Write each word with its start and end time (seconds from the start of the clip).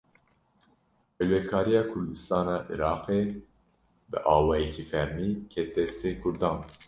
Ewlekariya 1.21 1.83
Kurdistana 1.91 2.55
Iraqê, 2.73 3.21
bi 4.09 4.17
awayekî 4.33 4.83
fermî 4.91 5.29
ket 5.51 5.69
destê 5.77 6.11
Kurdan 6.21 6.57